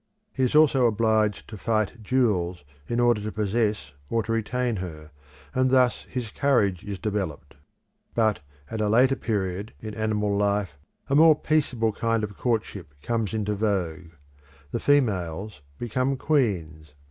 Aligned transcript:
He 0.33 0.41
is 0.41 0.55
also 0.55 0.87
obliged 0.87 1.47
to 1.49 1.59
fight 1.59 2.01
duels 2.01 2.63
in 2.87 2.99
order 2.99 3.21
to 3.21 3.31
possess 3.31 3.91
or 4.09 4.23
to 4.23 4.31
retain 4.31 4.77
her, 4.77 5.11
and 5.53 5.69
thus 5.69 6.07
his 6.09 6.31
courage 6.31 6.83
is 6.83 6.97
developed. 6.97 7.53
But 8.15 8.39
at 8.71 8.81
a 8.81 8.89
later 8.89 9.15
period 9.15 9.75
in 9.79 9.93
animal 9.93 10.35
life 10.35 10.71
a 11.07 11.13
more 11.13 11.35
peaceable 11.39 11.91
kind 11.91 12.23
of 12.23 12.35
courtship 12.35 12.95
comes 13.03 13.31
into 13.35 13.53
vogue. 13.53 14.13
The 14.71 14.79
females 14.79 15.61
become 15.77 16.17
queens. 16.17 16.95